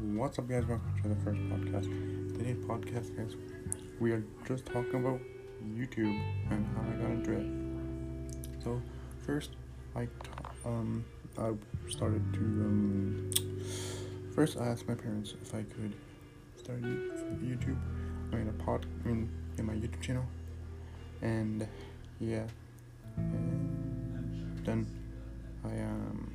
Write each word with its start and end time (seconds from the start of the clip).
What's 0.00 0.38
up, 0.38 0.48
guys? 0.48 0.64
Welcome 0.64 0.94
to 1.02 1.08
the 1.10 1.14
first 1.16 1.40
podcast. 1.42 1.84
Today's 2.38 2.56
podcast, 2.64 3.14
guys, 3.14 3.36
we 4.00 4.12
are 4.12 4.24
just 4.48 4.64
talking 4.64 4.94
about 4.94 5.20
YouTube 5.76 6.18
and 6.50 6.66
how 6.74 6.80
I 6.80 6.96
got 6.96 7.10
into 7.10 7.32
it. 7.32 8.64
So, 8.64 8.80
first, 9.26 9.50
I 9.94 10.06
t- 10.06 10.10
um 10.64 11.04
I 11.36 11.52
started 11.90 12.22
to 12.32 12.40
um 12.40 13.30
first 14.34 14.56
I 14.56 14.68
asked 14.68 14.88
my 14.88 14.94
parents 14.94 15.34
if 15.42 15.54
I 15.54 15.64
could 15.64 15.92
start 16.56 16.80
YouTube. 16.80 17.76
I 18.32 18.36
mean 18.36 18.48
a 18.48 18.64
pod 18.64 18.86
in 19.04 19.28
in 19.58 19.66
my 19.66 19.74
YouTube 19.74 20.00
channel, 20.00 20.24
and 21.20 21.68
yeah, 22.20 22.46
and 23.18 24.64
then 24.64 24.86
I 25.62 25.78
um 25.82 26.32